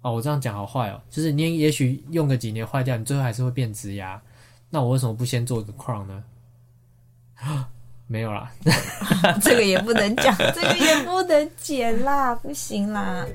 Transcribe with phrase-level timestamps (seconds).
[0.00, 4.20] 哦，我这样讲好坏哦，就是你也许用个几年坏掉，你最后还是会变直牙。
[4.70, 6.24] 那我为什么不先做一个 crown 呢？
[8.06, 8.50] 没有啦，
[9.42, 13.26] 这个也不能讲，这个也不能剪啦，不行啦。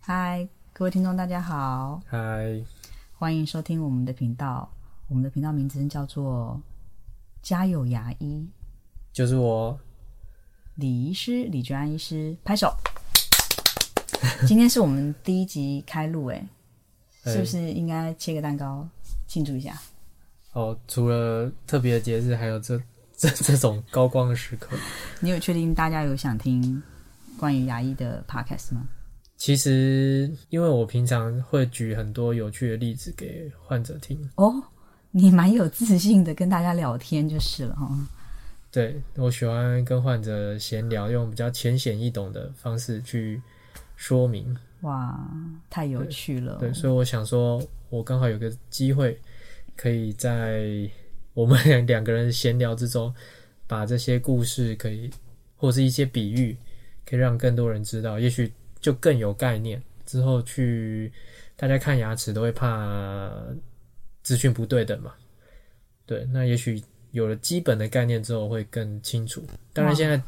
[0.00, 2.62] 嗨，各位听众，大家好，嗨，
[3.14, 4.70] 欢迎收听我们的频道。
[5.08, 6.60] 我们的频道名称叫做
[7.42, 8.48] “家有牙医
[9.12, 9.78] 就是我，
[10.76, 12.74] 李医师”，李娟安医师，拍手。
[14.46, 16.46] 今天是我们第一集开录，哎，
[17.24, 18.86] 是不是应该切个蛋糕
[19.26, 19.80] 庆祝一下？
[20.52, 22.78] 哦，除了特别的节日，还有这
[23.16, 24.76] 这这种高光的时刻。
[25.20, 26.82] 你有确定大家有想听
[27.38, 28.86] 关于牙医的 podcast 吗？
[29.38, 34.62] 其实，因为我平常会举很多有趣的例子给患者听，哦，
[35.10, 37.88] 你蛮有自信的，跟大家聊天就是了哈。
[38.76, 43.40] 对我喜欢跟患者闲聊，用比较浅显易懂的方式去
[43.96, 44.54] 说明。
[44.82, 45.18] 哇，
[45.70, 46.58] 太有趣了。
[46.60, 49.18] 对，所以我想说，我刚好有个机会，
[49.76, 50.86] 可以在
[51.32, 53.14] 我们两个人闲聊之中，
[53.66, 55.10] 把这些故事可以，
[55.56, 56.54] 或是一些比喻，
[57.06, 59.82] 可以让更多人知道，也许就更有概念。
[60.04, 61.10] 之后去
[61.56, 63.32] 大家看牙齿都会怕
[64.22, 65.14] 资讯不对等嘛，
[66.04, 66.82] 对，那也许
[67.16, 69.42] 有了基本的概念之后会更清楚。
[69.72, 70.20] 当然，现在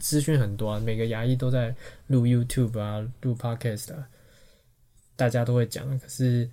[0.00, 1.74] 资讯很多啊，每个牙医都在
[2.06, 4.06] 录 YouTube 啊，录 Podcast 啊，
[5.16, 6.48] 大家都会讲，可是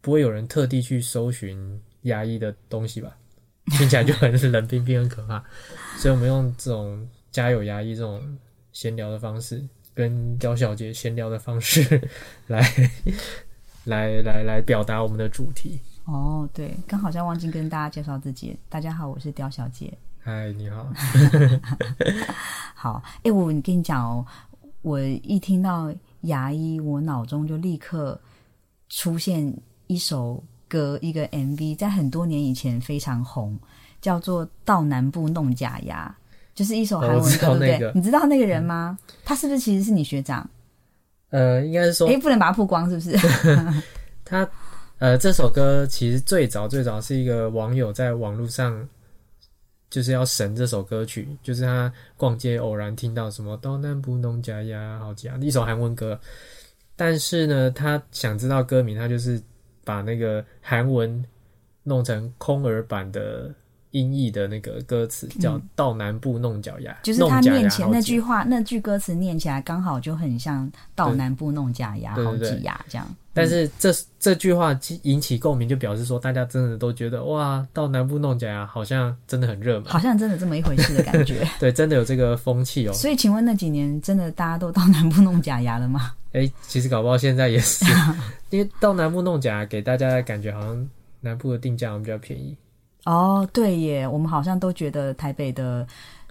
[0.00, 1.58] 不会有人特地去搜寻
[2.02, 3.16] 牙医的东西吧？
[3.72, 5.44] 听起来就很 冷冰冰，很可怕。
[5.98, 8.38] 所以我们用这种家有牙医这种
[8.72, 9.60] 闲聊的方式，
[9.92, 12.00] 跟刁小姐闲聊的方式
[12.46, 12.64] 来
[13.86, 15.80] 来来来表达我们的主题。
[16.04, 18.58] 哦，对，刚好像忘记跟大家介绍自己。
[18.68, 19.92] 大家好，我是刁小姐。
[20.18, 20.86] 嗨，你好。
[22.74, 24.26] 好，哎，我跟你讲哦，
[24.82, 28.20] 我一听到牙医，我脑中就立刻
[28.88, 33.56] 出现一首歌，一个 MV，在很多年以前非常红，
[34.00, 36.12] 叫做《到南部弄假牙》，
[36.58, 37.92] 就是一首韩文歌，对不对？
[37.94, 38.98] 你知道那个人吗？
[39.24, 40.48] 他是不是其实是你学长？
[41.30, 43.16] 呃，应该是说哎，不能把他曝光，是不是？
[44.24, 44.48] 他
[45.02, 48.88] 呃，这首歌其实最早最早是一个网友在网络上
[49.90, 56.16] 就是要神这首歌曲，就是他逛街偶然听到什么“到南部弄家呀好假”一首韩文歌，
[56.94, 59.42] 但是呢，他想知道歌名，他就是
[59.84, 61.24] 把那个韩文
[61.82, 63.52] 弄成空耳版的
[63.92, 73.06] 音译的那个歌词，叫“到南部弄脚牙”，嗯就是他弄假牙念起来好假那句话，那句歌词念起来刚好就很像到南部弄假牙，好挤牙这样。
[73.34, 79.84] 但是这这句话引起共鸣，就表示说大家真的都觉得哇，到南部弄假牙好像真的很热门。
[79.84, 81.46] 好像真的这么一回事的感觉。
[81.58, 82.92] 对，真的有这个风气哦。
[82.92, 86.12] 所以，请问那几年真的大家都到南部弄假牙了吗？
[86.32, 87.84] 哎、其实搞不好现在也是，
[88.50, 90.88] 因为到南部弄假牙，给大家的感觉好像
[91.20, 92.54] 南部的定价好像比较便宜。
[93.04, 95.86] 哦，对耶，我们好像都觉得台北的，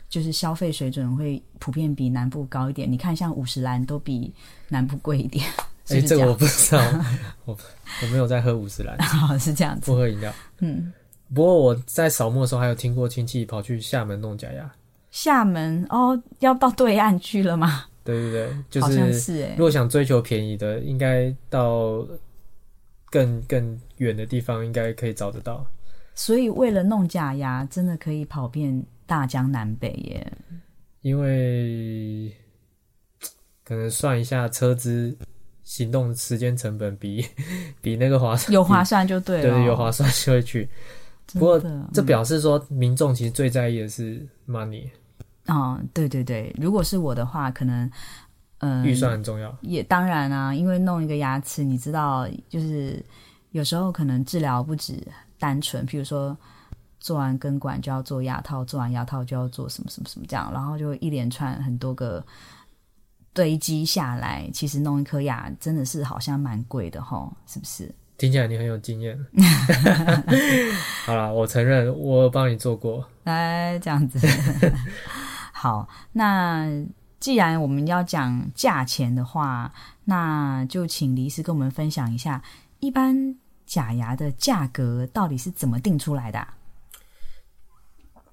[0.10, 2.90] 就是消费水准会普遍比南部高一点。
[2.92, 4.34] 你看，像五十兰都比
[4.70, 6.82] 南部贵一点，哎、是不是这个我不知道，
[7.46, 7.58] 我
[8.02, 9.92] 我没有在喝五十兰，好是这样子。
[9.92, 10.34] 不喝饮料。
[10.60, 10.94] 嗯，
[11.34, 14.72] 不过我在扫墓的时候，还有听过亲戚跑去厦门弄假牙。
[15.12, 17.84] 厦门哦，要到对岸去了吗？
[18.04, 19.64] 对对对，就好像是是哎如。
[19.64, 22.08] 果想追求便宜的，应该到
[23.10, 25.66] 更更远的地方，应该可以找得到。
[26.24, 30.32] 所以为了弄假牙，真的可以跑遍大江南北耶。
[31.02, 32.32] 因为
[33.64, 35.18] 可能算一下车资
[35.64, 37.26] 行动时间成本比
[37.82, 40.70] 比那个划算，有划算就对了，对对有划算就会去。
[41.34, 41.60] 不过
[41.92, 44.88] 这表示说，民众其实最在意的是 money，
[45.48, 47.90] 嗯，对对对，如果是我的话，可能
[48.60, 49.58] 嗯，预算很重要。
[49.62, 53.04] 也当然啊，因为弄一个牙齿，你知道，就是
[53.54, 55.02] 有时候可能治疗不止
[55.42, 56.38] 单纯，譬如说
[57.00, 62.24] 做完根管就要做牙套，做完牙套就要做什么什么什么这样，然后就一连串很多个
[63.34, 67.92] 堆积下来，其实弄一颗牙真的是好像蛮贵的吼，是不是？
[68.20, 69.18] 听起来你很有经验。
[71.08, 73.04] 好啦，我承认我有帮你做过。
[73.24, 74.20] 来这样子，
[75.52, 76.70] 好，那
[77.20, 79.74] 既然我们要讲价钱的话，
[80.06, 82.40] 那就请黎师跟我们分享一下，
[82.80, 83.36] 一般
[83.72, 86.46] 假牙的价格到底是怎么定出来的、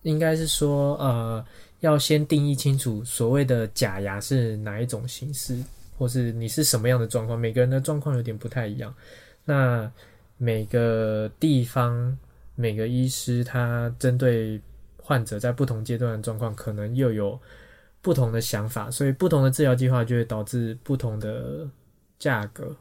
[0.02, 1.46] 应该是说，呃，
[1.78, 5.62] 要先定义清楚所谓的假牙是哪一种形式，
[5.96, 7.38] 或是你是什么样的状况。
[7.38, 8.92] 每个人的状况有点不太一样。
[9.44, 9.88] 那
[10.38, 12.18] 每个地方、
[12.56, 14.60] 每个医师，他针对
[14.96, 17.40] 患者在不同阶段的状况，可能又有
[18.02, 21.64] 不同的想法，所以不同的治疗计划就会导致不同的
[22.18, 22.74] 价格。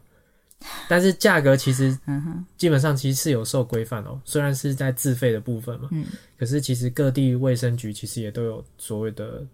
[0.90, 1.98] 但是价格其实
[2.58, 6.06] 基本上其实是有受规范哦，虽然是在自费的部分嘛，嗯，
[6.38, 9.46] 可是其实各地卫生局其实也都有所谓的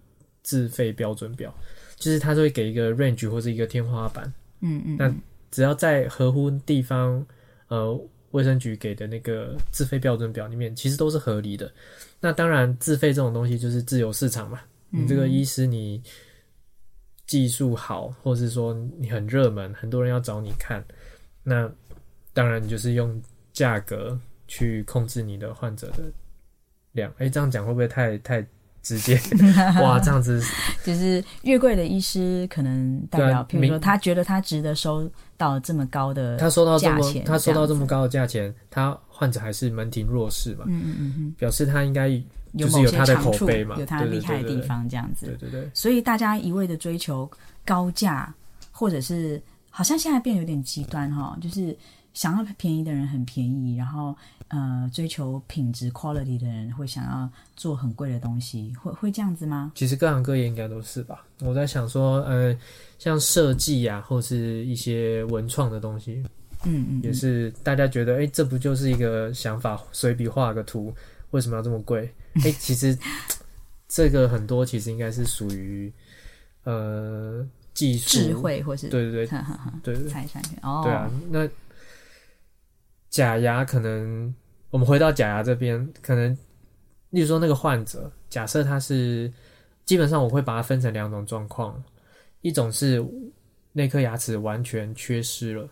[0.42, 1.54] 自费标准表，
[1.98, 5.14] 就是它都会给一个 range 或是一个天花板，嗯嗯，那
[5.52, 7.26] 只要在合乎地方
[7.68, 8.00] 呃
[8.32, 11.72] 卫生局给的那个自费标准表里面，其实都是合理的。
[12.20, 16.02] 那当然，自费这种东西就是自由市场嘛，你这个医师你
[17.26, 20.84] 技术好，或是说你很热门，很多人要找你看，
[21.44, 21.70] 那
[22.34, 23.22] 当然你就是用
[23.54, 26.04] 价格去控制你的患者的
[26.92, 27.12] 量。
[27.18, 28.46] 哎、这样讲会不会太太
[28.82, 29.18] 直接？
[29.82, 30.44] 哇，这样子
[30.84, 42.10] 就是越贵的医师，可能代表，譬如说他觉得他值得收到这么高的，他收到这么价钱他收到这么高的价钱，他患者还是门庭若市嘛，嗯嗯嗯嗯，表示他应该
[42.54, 45.50] 有某些长处，有他对对厉害的地方这样子对。
[45.50, 45.70] 对对。
[45.74, 47.30] 所以大家一味的追求
[47.66, 48.34] 高价，
[48.72, 51.76] 或者是好像现在变得有点极端哈，就是
[52.14, 54.16] 想要便宜的人很便宜，然后
[54.50, 59.72] 呃追求品质 quality 的人会想要做很贵的东西，会会这样子吗？
[59.74, 61.26] 其实各行各业应该都是吧。
[61.42, 62.56] 我在想说，呃，
[63.00, 66.24] 像设计啊，或是一些文创的东西，
[66.66, 70.94] 嗯嗯，也是大家觉得，哎、这不就是一个想法，随笔画个图，
[71.32, 72.08] 为什么要这么贵？
[72.42, 72.98] 哎、其实
[73.88, 75.92] 这个很多其实应该是属于
[76.64, 81.12] 呃技术智，慧或是对对对对对对财产权哦，对啊。
[81.30, 81.48] 那
[83.10, 84.34] 假牙可能，
[84.72, 86.36] 我们回到假牙这边，可能，
[87.12, 89.32] 例如说那个患者，假设他是，
[89.86, 91.84] 基本上我会把它分成两种状况，
[92.42, 93.06] 一种是
[93.72, 95.70] 那颗牙齿完全缺失了，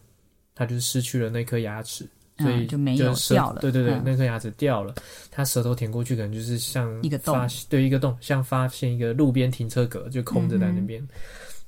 [0.54, 2.08] 他就是失去了那颗牙齿。
[2.42, 4.94] 所以嗯就没有掉了对对对，嗯那颗牙齿掉了，
[5.30, 11.06] 他舌头舔过去，可能就是像一个洞对一个洞，像发现一个路边停车格，就空着在那边。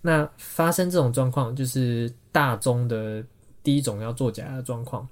[0.02, 3.24] 那发生这种状况，就是大宗的
[3.64, 5.08] 第一种要做假牙的状况。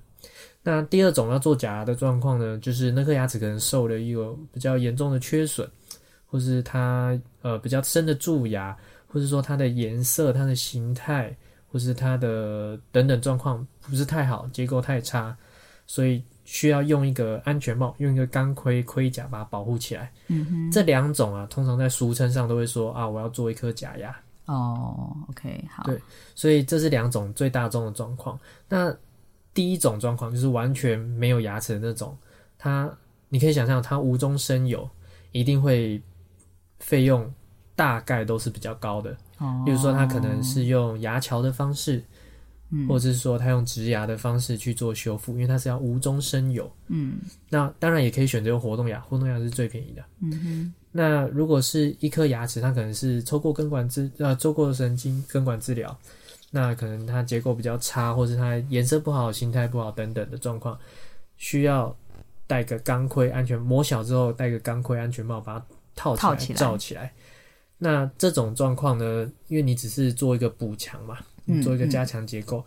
[0.64, 5.68] 那第二种要做假牙的状况呢，就是那颗牙齿可能受了一个比较严重的缺损，
[6.28, 8.78] 或是它呃比较深的蛀牙，
[9.08, 11.36] 或是说它的颜色、它的形态，
[11.68, 15.36] 或是它的等等状况不是太好，结构太差，
[15.92, 20.10] 所以需要用一个安全帽，用一个钢盔盔甲把它保护起来。
[20.28, 24.18] 嗯哼，这两种啊，通常在俗称上都会说啊，我要做一颗假牙。
[24.46, 26.02] 哦，OK，好，对
[26.34, 28.40] 所以这是两种最大众的状况。
[28.70, 28.96] 那
[29.54, 32.18] 第一种状况就是完全没有牙齿的那种，
[32.58, 32.90] 它
[33.28, 34.90] 你可以想象，它无中生有，
[35.34, 36.02] 一定会
[36.80, 37.30] 费用
[37.76, 39.12] 大概都是比较高的。
[39.40, 42.02] 哦，比如说，它可能是用牙桥的方式，
[42.72, 46.72] 嗯或者是说他用植牙的方式去做修复，因为它是要无中生有。
[46.88, 47.20] 嗯
[47.50, 50.04] 那当然也可以选择用活动牙，活动牙是最便宜的。
[50.22, 55.98] 嗯哼，那如果是一颗牙齿，它可能是抽过根管治呃做过神经根管治疗，
[56.50, 60.78] 那可能它结构比较差，或是它颜色不好、形态不好等等的状况，
[61.38, 61.96] 需要
[62.48, 65.66] 戴个钢盔安全磨小之后戴个钢盔安全帽把它
[65.96, 67.12] 套起来罩起来。
[67.78, 71.18] 那这种状况呢，因为你只是做一个补强嘛，
[71.62, 72.64] 做一个加强结构。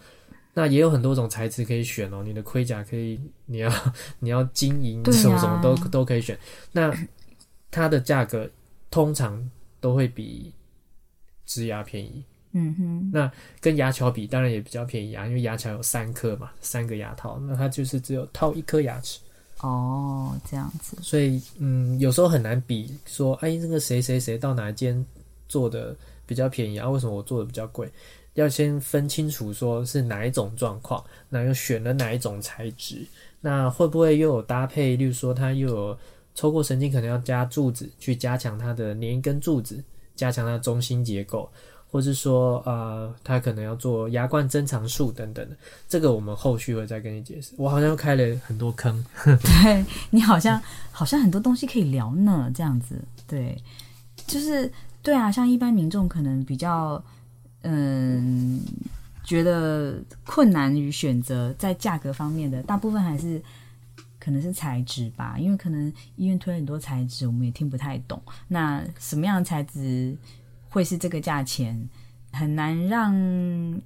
[0.56, 3.72] 那也有很多种材质可以选哦，你的盔甲可以，你要
[4.20, 6.38] 你要金银什么什么都都可以选。
[6.70, 6.96] 那
[7.72, 8.48] 它的价格
[8.88, 9.50] 通常
[9.80, 10.52] 都会比
[11.44, 13.28] 植牙便宜，嗯哼，那
[13.60, 19.18] 跟牙桥比当然也比较便宜啊，因为牙桥有三颗嘛，三个牙套，那它就是只有套一颗牙齿，
[19.58, 25.04] 哦，这样子，所以嗯，有时候很难比说，哎，这个谁谁谁到哪一间
[25.48, 26.88] 做的比较便宜啊？
[26.88, 27.90] 为什么我做的比较贵？
[28.34, 33.04] 要先分清楚说是哪一种状况，那又选了哪一种材质，
[33.40, 34.96] 那会不会又有搭配？
[34.96, 35.98] 例如说它又有
[36.34, 39.82] 抽过神经，可能要加柱子去加强它的连根柱子，
[40.16, 41.48] 加强它的中心结构，
[41.88, 45.56] 或是说呃，它可能要做牙冠增长术等等的，
[45.88, 47.52] 这个我们后续会再跟你解释。
[47.56, 50.60] 我好像又开了很多坑， 对你好像
[50.90, 52.96] 好像很多东西可以聊呢，这样子，
[53.28, 53.56] 对，
[54.26, 54.68] 就是
[55.04, 57.00] 对啊，像一般民众可能比较
[57.64, 58.62] 嗯
[59.24, 63.42] 觉得困难于选择在价格方面的，大部分还是
[64.20, 68.22] 可能是材质吧，因为可能医院推很多材质，我们也听不太懂。
[68.48, 70.16] 那什么样的材质
[70.68, 71.88] 会是这个价钱？
[72.32, 73.14] 很难让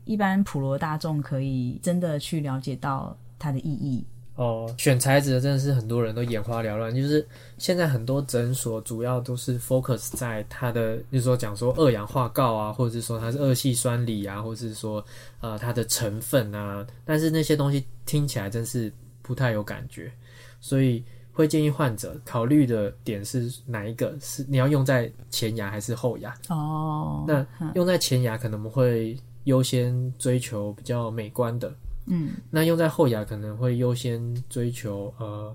[0.04, 4.04] 一般普罗大众可以真的去了解到它的意义。
[4.38, 7.26] 哦，选材质的真的是很多人都眼花缭乱，就是
[7.58, 15.04] 现在很多诊所主要都是 focus 在它的，就是说讲说二氧化锆啊，或者是说它是二烯酸锂啊，或者是说
[15.40, 18.92] 呃它的成分啊，但是那些东西听起来真是
[19.22, 20.12] 不太有感觉，
[20.60, 21.02] 所以
[21.32, 24.16] 会建议患者考虑的点是哪一个？
[24.20, 26.32] 是你要用在前牙还是后牙？
[26.48, 31.74] 哦，那用在前牙可能我们会优先追求比较美观的，
[32.08, 35.54] 嗯，那用在后牙可能会优先追求呃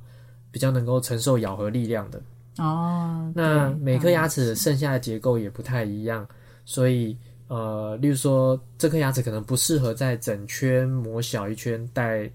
[0.51, 2.21] 比较能够承受咬合力量的。
[2.59, 6.27] 哦，那每颗牙齿剩下的结构也不太一样，
[6.65, 7.17] 所以
[7.47, 12.29] 呃，例如说这颗牙齿可能不适合在整圈磨小一圈带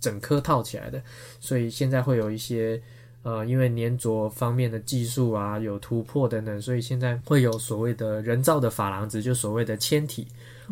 [0.00, 1.00] 整颗套起来的，
[1.38, 2.82] 所以现在会有一些
[3.22, 10.26] 呃，因为粘着方面的技术啊有突破等等，所以现在会有所谓的人造的珐琅质，就所谓的纤体，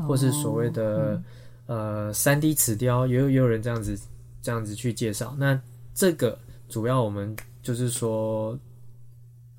[0.09, 1.23] 或是所谓的、
[1.69, 3.97] 呃三 D 齿雕，也有也有人这样子
[4.43, 5.37] 这样子去介绍。
[5.39, 5.59] 那
[5.95, 6.37] 这个
[6.69, 8.59] 主要我们就是说。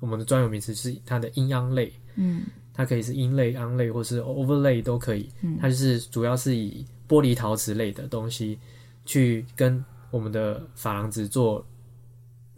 [0.02, 5.28] 我们的专有名词是它的阴阳类，嗯它可以是阴类、阳类，或是 overlay 都可以。
[5.42, 8.58] 嗯它就是主要是以玻璃陶瓷类的东西
[9.04, 11.62] 去跟我们的珐琅质做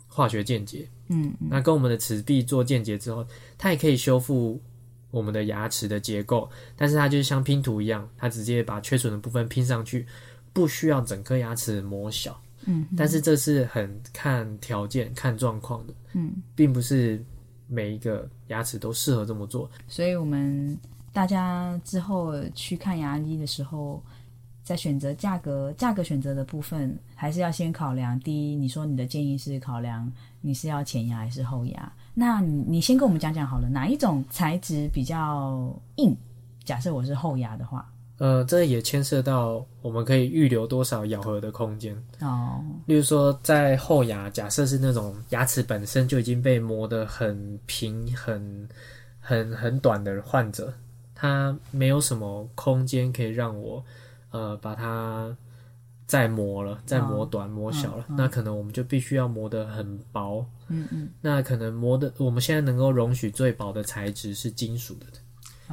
[0.06, 0.88] 化学间接。
[1.08, 3.26] 嗯嗯那跟我们的齿壁做间接之后，
[3.58, 4.60] 它也可以修复
[5.12, 10.04] 我们的牙齿的结构，但是它就是像拼图一样，它直接把缺损的部分拼上去，
[10.52, 12.36] 不需要整颗牙齿磨小。
[12.64, 17.22] 嗯，但是这是很看条件、看状况的，嗯，并不是
[17.66, 19.70] 每一个牙齿都适合这么做。
[19.86, 20.78] 所以我们
[21.12, 24.02] 大家之后去看牙医的时候，
[24.62, 28.18] 在选择价格价格选择的部分，还是要先考量。
[28.20, 31.92] 第一，你说你的建议是考量你是要前牙还是后牙？
[32.14, 36.16] 那你你先跟我们讲讲好了，哪一种材质比较硬？
[36.64, 41.92] 假设我是后牙的话，呃，这也牵涉到我们可以预留多少咬合的空间。
[42.20, 48.68] 哦，例如说，在后牙，假设是那种牙齿本身就已经被磨得很平、很、
[49.18, 50.72] 很、很短的患者，
[51.14, 53.82] 他没有什么空间可以让我，
[54.30, 55.36] 呃，把它
[56.12, 58.04] 再磨了，再磨短、磨小了。
[58.10, 60.44] 那可能我们就必须要磨得很薄。
[60.68, 65.06] 嗯嗯，那可能磨的，我们现在能够容许最薄的材质是金属的。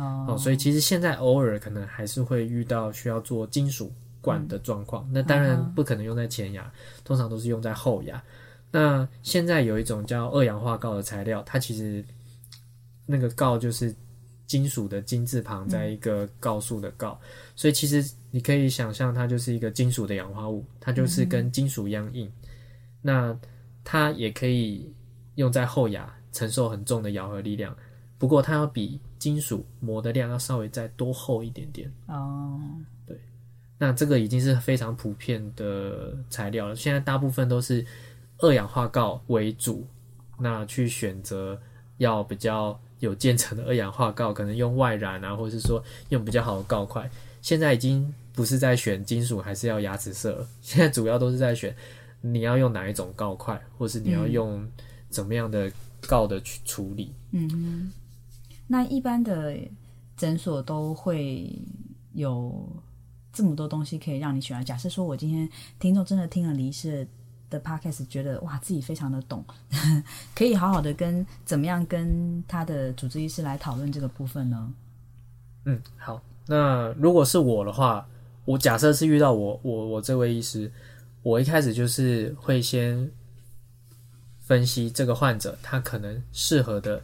[0.02, 3.92] 哦，哦，所以其实现在偶尔可能还是会遇到需要做金属
[4.22, 5.06] 管的状况。
[5.12, 6.72] 那当然不可能用在前牙，
[7.04, 8.24] 通常都是用在后牙。
[8.72, 12.02] 那现在有一种叫二氧化锆的材料，它其实
[13.06, 13.94] 那个锆就是
[14.50, 17.22] 金属的金字旁在一个告诉的告，
[17.56, 22.28] 所以其实你可以想象它就是一个金属的氧化物，它就是跟金属一样硬。
[23.00, 23.38] 那
[23.84, 24.92] 它也可以
[25.36, 27.78] 用在后牙，承受很重的咬合力量。
[28.18, 31.94] 不过它要比金属磨的量要稍微再多厚一点点。
[32.08, 32.60] 哦，
[33.06, 33.16] 对
[33.78, 36.76] 那这个已经是非常普遍的材料了。
[36.76, 37.86] 现在大部分都是
[38.40, 39.88] 二氧化锆为主，
[40.40, 41.62] 那去选择
[41.98, 47.10] 要比较有建成的二氧化锆，可能用外染啊，或者是说用比较好的锆块。
[47.42, 51.74] 现在已经不是在选金属还是要牙齿色了，现在主要都是在选
[52.22, 54.70] 你要用哪一种锆块，或是你要用
[55.10, 57.14] 怎么样的锆的去处理。
[57.32, 57.92] 嗯，
[58.68, 59.58] 那一般的
[60.18, 61.58] 诊所都会
[62.12, 62.68] 有
[63.32, 64.62] 这么多东西可以让你选啊。
[64.62, 67.08] 假设说我今天听众真的听了李医师
[67.50, 69.44] 的 podcast，觉得哇自己非常的懂，
[70.36, 74.74] 可以好好的跟怎么样跟他的主治医师来讨论这个部分呢？
[75.66, 76.22] 嗯，好。
[76.48, 78.08] 那如果是我的话，
[78.46, 80.72] 我假设是遇到我我我这位医师，
[81.22, 83.12] 我一开始就是会先
[84.40, 87.04] 分析这个患者他可能适合的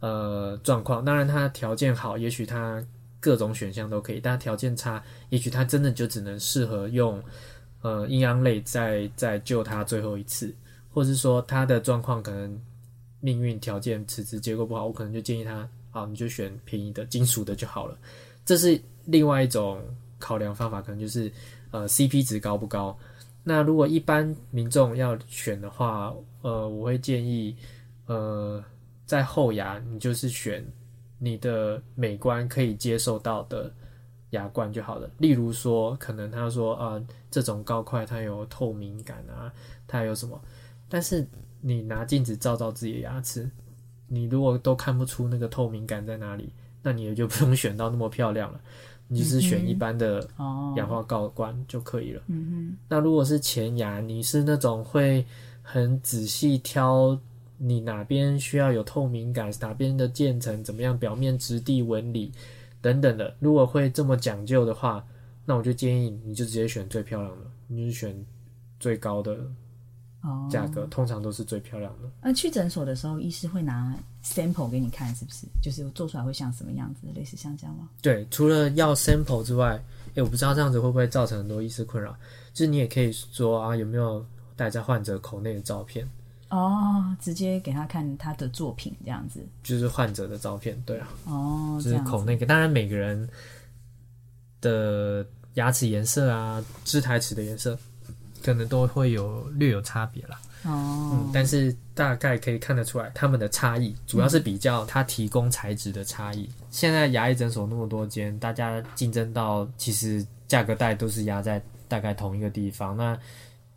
[0.00, 1.04] 呃状况。
[1.04, 2.84] 当然，他条件好，也许他
[3.20, 7.22] 各种选项都可以；但条件差，也许他真的就只能适合用
[7.82, 10.54] 呃阴阳类再再救他最后一次，
[10.90, 12.60] 或是说他的状况可能
[13.20, 17.96] 命运条件齿质结构不好，我可能就建议他，好，你就选便宜的金属的就好了。
[18.44, 19.80] 这是另外一种
[20.18, 21.30] 考量方法，可能就是
[21.70, 22.96] 呃 CP 值高不高。
[23.44, 27.56] 那如果一般民众要选的话，呃，我会建议，
[28.06, 28.62] 呃，
[29.04, 30.64] 在后牙你就是选
[31.18, 33.72] 你的美观可以接受到的
[34.32, 35.08] 牙冠就好了。
[35.16, 39.50] 例如说，可能他说啊、呃，这种高块它有透明感啊，
[39.86, 40.38] 它有什么？
[40.88, 41.26] 但是
[41.62, 43.48] 你拿镜子照照自己的牙齿，
[44.08, 48.60] 你如果都看不出那个透明感在哪里，那你也就不用 选到那么漂亮了，
[49.08, 52.22] 你就是选一般的哦，氧化锆冠就可以了。
[52.26, 55.24] 嗯那如果是前牙，你是那种会
[55.62, 57.18] 很仔细挑
[57.58, 62.32] 你哪边需要有透明感，哪边的渐层怎么样，表面质地纹理
[62.82, 65.02] 等等的，如果会这么讲究的话，
[65.46, 68.26] 那我就建议你就直接选最漂亮的，你就是选
[68.78, 69.34] 最高的，
[70.22, 72.10] 哦，价格，通常都是最漂亮的。
[72.20, 75.46] 那去诊所的时候，医师会拿 sample 给你看，是不是？
[75.62, 77.88] 就是做出来会像什么样子，类似像这样吗？
[78.02, 79.82] 对，除了要 sample 之外，
[80.14, 82.14] 诶，我不知道这样子会不会造成很多医师困扰。
[82.52, 84.24] 就是你也可以说啊，有没有
[84.56, 86.06] 带在患者口内的照片？
[86.52, 89.40] 哦，直接给他看他的作品这样子。
[89.62, 92.44] 就是患者的照片，对啊，哦，就是口那个。
[92.44, 93.26] 当然每个人
[94.60, 97.78] 的牙齿颜色啊、智台齿的颜色，
[98.44, 100.38] 可能都会有略有差别啦。
[100.64, 106.46] 哦嗯，，但是大概可以看得出来他们的差异，主要是比较他提供材质的差异。
[106.70, 112.94] 现在牙医诊所那么多间，大家竞争到其实价格带都是压在大概同一个地方。
[112.94, 113.18] 那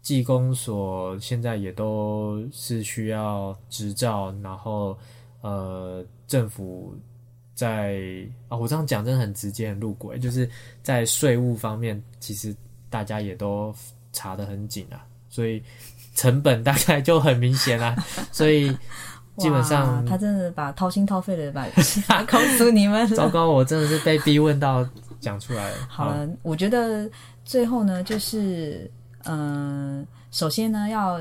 [0.06, 4.96] 技工所现在也都是需要执照，然后
[5.42, 6.96] 呃政府
[7.56, 8.00] 在
[8.48, 10.48] 啊，我这样讲真的很直接很露骨，就是
[10.84, 12.56] 在税务方面，其实
[12.88, 13.74] 大家也都
[14.14, 15.60] 查得很紧啊，所以
[16.14, 17.96] 成本大概就很明显啦。
[18.32, 18.70] 所以
[19.38, 21.68] 基本上他真的把掏心掏肺的把
[22.26, 23.08] 告诉你们。
[23.18, 24.88] 糟糕，我真的是被逼问到
[25.20, 25.78] 讲出来了。
[25.90, 27.10] 好了，我觉得
[27.44, 28.88] 最后呢，就是
[29.26, 31.20] 嗯、呃首先呢，要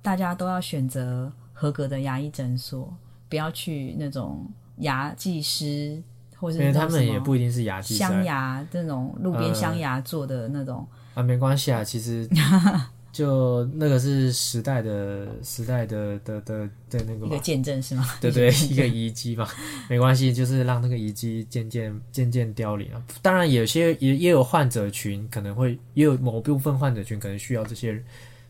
[0.00, 2.94] 大家都要选择合格的牙医诊所，
[3.28, 4.46] 不要去那种
[4.78, 6.02] 牙技师
[6.38, 10.86] 或者因为他们也不一定是牙技师镶牙这种路边呃镶牙做的那种。
[11.14, 12.28] 啊，没关系啊，其实
[13.14, 18.04] 就那个是时代的时代的的的的那个一个，见证是吗？
[18.20, 19.48] 对对，一个遗迹嘛，
[19.88, 23.00] 没关系，就是让那个遗迹渐渐渐渐凋零啊。
[23.22, 28.02] 当然，有些也也有患者群可能会，也有某部分患者群可能需要这些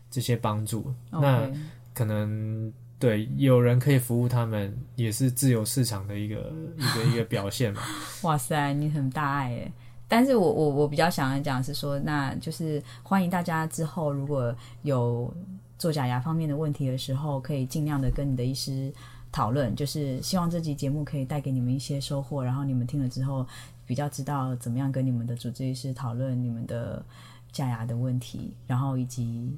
[0.09, 0.91] 这些帮助。
[1.11, 1.47] 那
[1.93, 7.81] 可能对有人可以服务他们，也是自由市场的一个一个一个表现嘛。
[8.23, 9.71] 哇塞，你很大爱哎！
[10.07, 15.33] 但是我我我比较想要讲的是说，那就是欢迎大家之后如果有
[15.77, 18.93] 做假牙方面的问题的时候，可以尽量的跟你的医师
[19.31, 23.45] 讨论，就是希望这集节目可以带给你们一些收获，然后你们听了之后
[23.85, 27.03] 比较知道怎么样跟你们的主治医师讨论你们的
[27.51, 29.51] 假牙的问题，然后以及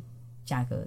[0.46, 0.78] 价格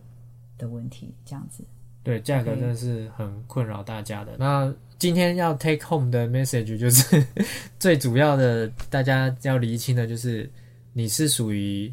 [0.58, 1.62] 的问题，这样子。
[2.02, 4.32] 对，价格真的是很困扰大家的。
[4.38, 7.26] 那今天要 take home 的 message 就是
[7.78, 10.48] 最主要的，大家要厘清的就是
[10.92, 11.90] 你是属于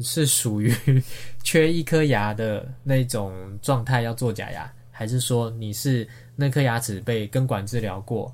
[0.00, 0.70] 是属于
[1.42, 8.30] 缺一颗牙的那种状态要做假牙，还是说你是那颗牙齿被根管治疗过，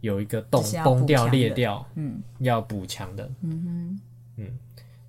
[0.00, 3.30] 有一个洞崩掉裂掉，嗯要补强的。
[3.42, 3.98] 嗯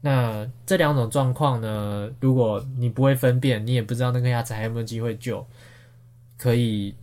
[0.03, 5.43] 那这两种状况呢，如果你不会分辨，你也不知道那颗牙齿还有没有机会救，
[6.37, 6.93] 可以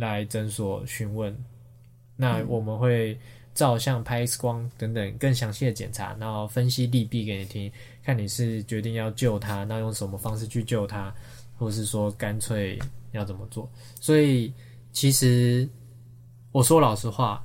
[0.00, 1.36] 来诊所询问。
[2.16, 3.16] 那我们会
[3.54, 7.70] 照相、拍 X 光等等更详细的检查，然后分析利弊给你听，
[8.02, 11.14] 看你是决定要救他，那用什么方式去救他，
[11.58, 12.78] 或是说干脆
[13.12, 13.70] 要怎么做。
[14.00, 14.52] 所以
[14.92, 15.68] 其实
[16.52, 17.42] 我说老实话，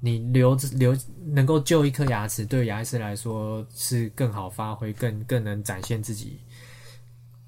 [0.00, 6.38] 你留着留能够救一颗牙齿，对牙医师来说是更好发挥，更更能展现自己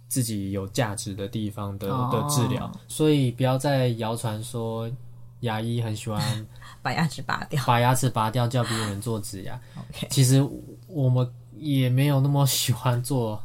[0.08, 2.70] 自己有价值的地方的哦的治疗。
[2.88, 4.90] 所以不要再谣传说
[5.40, 6.46] 牙医很喜欢，
[6.82, 7.62] 把牙齿拔掉。
[7.64, 9.60] 把牙齿拔掉，叫别人做植牙。
[10.10, 10.44] 其实
[10.86, 13.40] 我们也没有那么喜欢做，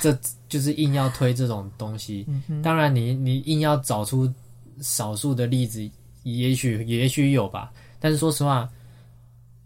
[0.00, 0.16] 这
[0.48, 2.26] 就是硬要推这种东西。
[2.62, 4.32] 当然你，你硬要找出
[4.80, 5.88] 少数的例子，
[6.24, 7.72] 也许也许有吧。
[8.00, 8.68] 但是说实话，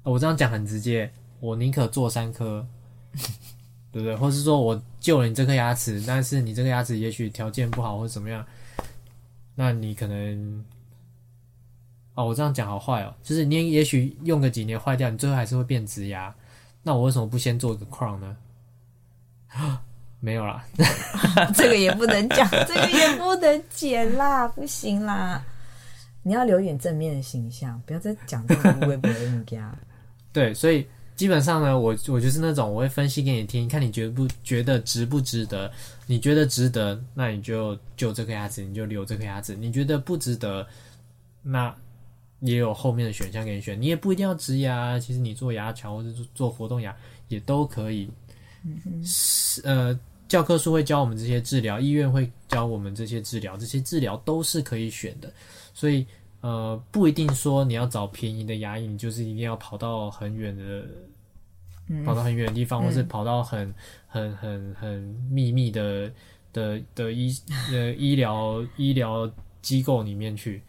[0.03, 2.67] 我这样讲很直接，我宁可做三颗，
[3.93, 4.17] 对不对？
[4.17, 8.45] 或是说我救了你这颗牙齿，但是你这个牙齿也许条件不好或者怎么样，
[9.55, 10.65] 那你可能。
[12.15, 16.35] 哦，我这样讲好坏哦，就是你也许用个几年坏掉，你最后还是会变直牙。
[16.83, 18.37] 那我为什么不先做一个 crown 呢？
[20.19, 20.65] 没有啦，
[21.55, 25.41] 这个也不能讲， 这个也不能剪啦，不行啦。
[26.25, 29.73] 你要留一点正面的形象，不要再讲这种微博的物家。
[30.35, 30.85] 对，所以
[31.19, 35.69] 基本上呢，我我就是那种我会分析给你听，看你觉不觉得值不值得。
[36.07, 40.65] 你觉得值得，那你就救这颗牙齿，你就留这颗牙齿；你觉得不值得，
[41.43, 41.75] 那
[42.39, 43.79] 也有后面的选项给你选。
[43.83, 48.09] 你也不一定要植牙，其实你做牙桥或者做做活动牙也都可以。
[48.65, 55.33] 嗯是呃，教科书会教我们这些治疗，医院会教我们这些治疗，这些治疗都是可以选的。
[55.75, 56.07] 所以
[56.41, 60.85] 呃，不一定说你要找便宜的牙医，你就是一定要跑到很远的，
[62.05, 63.75] 跑到很远的地方，或是跑到很
[64.07, 66.11] 很很很秘密的
[66.53, 67.37] 的的医
[67.73, 69.31] 呃医疗医疗
[69.63, 70.63] 机构里面去。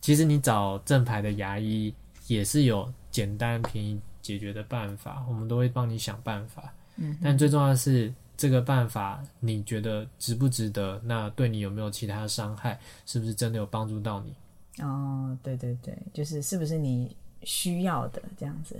[0.00, 1.92] 其实你找正牌的牙医
[2.28, 6.72] 也是有简单便宜解决的办法，我们都会帮你想办法。
[6.96, 10.98] 嗯，但最重要的是这个办法，你觉得值不值得？
[11.04, 12.80] 那对你有没有其他的伤害？
[13.04, 14.32] 是不是真的有帮助到你？
[14.80, 18.76] 哦，对对对，就是是不是你需要的这样子？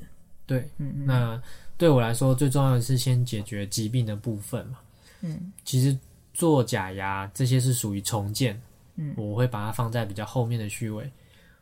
[0.46, 1.40] 对，嗯那
[1.76, 4.78] 对我来说最重要的是先解决疾病的部分嘛。
[5.20, 5.96] 嗯，其实
[6.32, 8.60] 做假牙这些是属于重建，
[8.96, 11.10] 嗯，我会把它放在比较后面的序位，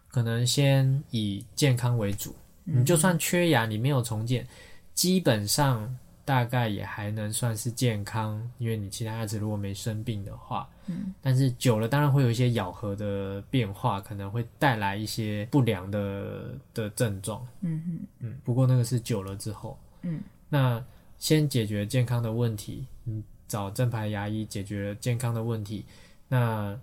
[0.09, 2.35] 可能先以健康为主。
[2.68, 4.46] 你就算缺牙，你没有重建，
[4.92, 17.46] 基本上大概也还能算是健康，因为你其他牙齿如果没生病的话，嗯，但是久了当然会有一些咬合的变化，可能会带来一些不良的的症状。
[17.61, 20.85] 嗯嗯嗯，不过那个是久了之后，嗯，那
[21.18, 25.85] 先解决健康的问题，嗯，找正牌牙医解决健康的问题，
[26.29, 26.79] 那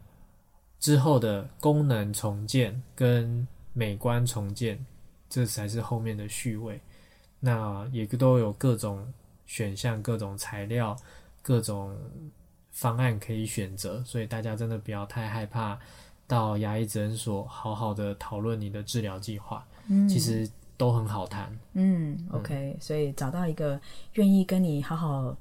[0.80, 4.78] 之后的功能重建跟美观重建，
[5.30, 6.80] 这才是后面的序位。
[7.40, 9.06] 那也都有各种
[9.46, 10.96] 选项、各种材料、
[11.42, 11.98] 各种
[12.74, 15.80] 方案可以选择，所以大家真的不要太害怕
[16.28, 19.66] 到牙医诊所好好的讨论你的治疗计划。
[19.88, 21.56] 嗯，其实都很好谈。
[21.74, 23.80] 嗯，OK，所以找到一个
[24.14, 25.36] 愿意跟你好好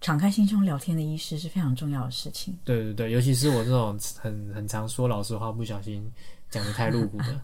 [0.00, 2.56] 敞开心胸聊天的医师是非常重要的事情。
[2.64, 6.10] 对对对，尤其是我这种很很常说老实话，不小心
[6.48, 7.40] 讲的太露骨的。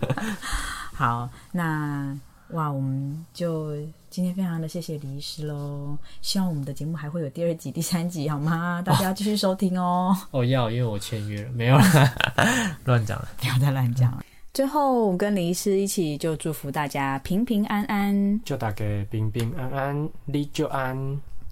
[0.94, 2.16] 好，那
[2.50, 3.74] 哇，我们就
[4.08, 5.98] 今天非常的谢谢李医师喽。
[6.22, 8.80] 希望我们的节目还会有第二集、第三集，好吗？
[8.82, 10.16] 大家要继续收听哦。
[10.30, 12.14] 哦，要，因为我签约了，没有啦，
[12.84, 13.28] 乱讲了。
[13.40, 14.24] 不要再乱讲了。
[14.54, 18.40] 最后，我跟李医师一起就祝福大家平平安安。
[18.44, 20.96] 就打给平平安安，李就安。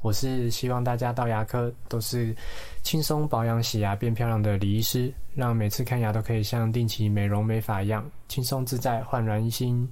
[0.01, 2.37] 我是希望大家到牙科都是
[2.83, 9.87] 轻松保养、洗牙变漂亮的李医师，让每次看牙都可以像定期美容美发一样轻松自在、焕然一新。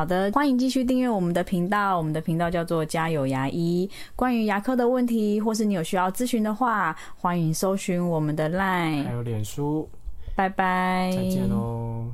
[0.00, 3.86] 好的，欢迎继续订阅我们的频道，我们的频道叫做家有牙医。
[4.16, 9.04] 关于牙科的问题，或是你有需要咨询的话，欢迎搜寻我们的 LINE。
[9.04, 9.86] 还有脸书，
[10.34, 12.06] 拜拜，再见喽。